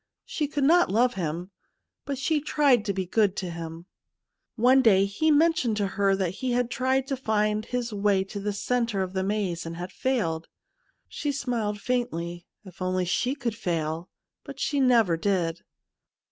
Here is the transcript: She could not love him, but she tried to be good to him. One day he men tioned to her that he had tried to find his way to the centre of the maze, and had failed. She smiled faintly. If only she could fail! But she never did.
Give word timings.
She 0.25 0.47
could 0.47 0.63
not 0.63 0.89
love 0.89 1.13
him, 1.13 1.51
but 2.05 2.17
she 2.17 2.41
tried 2.41 2.85
to 2.85 2.91
be 2.93 3.05
good 3.05 3.35
to 3.35 3.51
him. 3.51 3.85
One 4.55 4.81
day 4.81 5.05
he 5.05 5.29
men 5.29 5.53
tioned 5.53 5.75
to 5.77 5.85
her 5.89 6.15
that 6.15 6.31
he 6.41 6.53
had 6.53 6.71
tried 6.71 7.05
to 7.05 7.15
find 7.15 7.65
his 7.65 7.93
way 7.93 8.23
to 8.23 8.39
the 8.39 8.51
centre 8.51 9.03
of 9.03 9.13
the 9.13 9.21
maze, 9.23 9.63
and 9.63 9.75
had 9.75 9.91
failed. 9.91 10.47
She 11.07 11.31
smiled 11.31 11.79
faintly. 11.79 12.47
If 12.65 12.81
only 12.81 13.05
she 13.05 13.35
could 13.35 13.55
fail! 13.55 14.09
But 14.43 14.59
she 14.59 14.79
never 14.79 15.17
did. 15.17 15.61